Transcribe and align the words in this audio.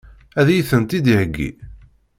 Ad 0.39 0.47
iyi-tent-id-iheggi? 0.49 1.49